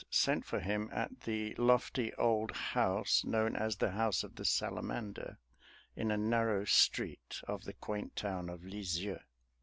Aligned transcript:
sent 0.09 0.43
for 0.43 0.59
him 0.59 0.89
at 0.91 1.19
the 1.25 1.53
lofty 1.59 2.11
old 2.15 2.49
house 2.57 3.23
known 3.23 3.55
as 3.55 3.75
the 3.75 3.91
House 3.91 4.23
of 4.23 4.33
the 4.33 4.43
Salamander, 4.43 5.37
in 5.95 6.09
a 6.09 6.17
narrow 6.17 6.65
street 6.65 7.39
of 7.47 7.65
the 7.65 7.73
quaint 7.73 8.15
town 8.15 8.49
of 8.49 8.63
Lisieux. 8.63 9.19